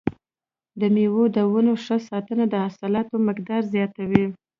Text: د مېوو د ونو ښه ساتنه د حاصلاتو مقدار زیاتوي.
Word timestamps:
د 0.79 0.81
مېوو 0.93 1.23
د 1.35 1.37
ونو 1.51 1.73
ښه 1.83 1.97
ساتنه 2.09 2.43
د 2.49 2.53
حاصلاتو 2.63 3.15
مقدار 3.27 3.61
زیاتوي. 3.73 4.25